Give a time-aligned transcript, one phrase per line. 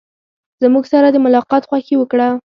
[0.63, 2.27] زموږ سره د ملاقات خوښي وکړه.